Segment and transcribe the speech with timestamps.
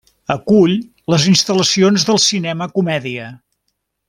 [0.35, 0.71] Acull
[1.15, 3.29] les instal·lacions del Cinema Comèdia.